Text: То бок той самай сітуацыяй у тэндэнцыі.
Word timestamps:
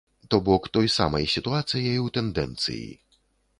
То 0.31 0.37
бок 0.45 0.63
той 0.77 0.87
самай 0.93 1.27
сітуацыяй 1.35 2.01
у 2.07 2.11
тэндэнцыі. 2.19 2.85